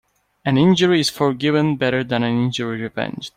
An 0.43 0.57
injury 0.57 0.99
is 0.99 1.11
forgiven 1.11 1.75
better 1.75 2.03
than 2.03 2.23
an 2.23 2.45
injury 2.45 2.81
revenged. 2.81 3.29